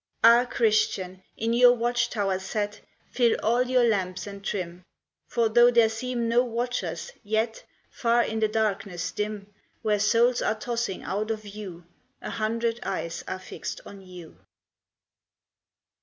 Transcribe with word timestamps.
Ah, 0.23 0.47
Christian, 0.49 1.21
in 1.37 1.53
your 1.53 1.73
watch 1.73 2.09
tower 2.09 2.39
set, 2.39 2.79
Fill 3.11 3.37
all 3.43 3.61
your 3.61 3.83
lamps 3.83 4.25
and 4.25 4.43
trim; 4.43 4.83
For 5.27 5.47
though 5.47 5.69
there 5.69 5.89
seem 5.89 6.27
no 6.27 6.43
watchers, 6.43 7.11
yet 7.21 7.63
Far 7.91 8.23
in 8.23 8.39
the 8.39 8.47
darkness 8.47 9.11
dim, 9.11 9.53
Where 9.83 9.99
souls 9.99 10.41
are 10.41 10.55
tossing 10.57 11.03
out 11.03 11.29
of 11.29 11.43
view, 11.43 11.85
A 12.19 12.31
hundred 12.31 12.79
eyes 12.81 13.23
are 13.27 13.37
fixed 13.37 13.79
on 13.85 14.01
you 14.01 14.39